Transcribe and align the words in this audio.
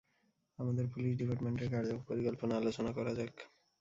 আমাদের 0.59 0.85
পুলিশ 0.87 1.11
ডিপার্টমেন্টের 1.17 1.69
কার্যপরিকল্পনা 1.71 2.53
আলোচনা 2.57 2.91
করা 2.93 3.11
যাক। 3.15 3.33